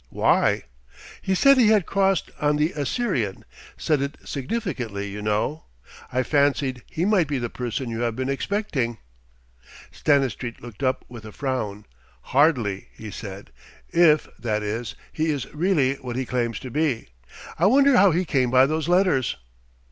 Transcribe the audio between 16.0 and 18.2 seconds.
he claims to be. I wonder how